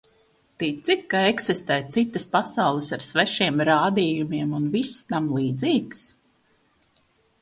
Tici, 0.61 0.93
ka 1.11 1.19
eksistē 1.33 1.77
citas 1.95 2.25
pasaules 2.31 2.89
ar 2.97 3.05
svešiem 3.09 3.61
rādījumiem 3.71 4.57
un 4.61 4.67
viss 4.77 4.99
tam 5.13 5.29
līdzīgs? 5.39 6.03